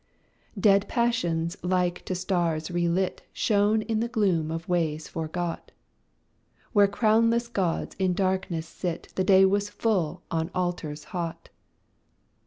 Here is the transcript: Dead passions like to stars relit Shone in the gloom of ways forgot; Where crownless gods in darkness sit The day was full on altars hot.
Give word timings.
Dead 0.59 0.87
passions 0.87 1.55
like 1.61 2.03
to 2.05 2.15
stars 2.15 2.71
relit 2.71 3.21
Shone 3.33 3.83
in 3.83 3.99
the 3.99 4.07
gloom 4.07 4.49
of 4.49 4.67
ways 4.67 5.07
forgot; 5.07 5.71
Where 6.73 6.87
crownless 6.87 7.47
gods 7.53 7.95
in 7.99 8.15
darkness 8.15 8.65
sit 8.67 9.13
The 9.13 9.23
day 9.23 9.45
was 9.45 9.69
full 9.69 10.23
on 10.31 10.49
altars 10.55 11.03
hot. 11.13 11.49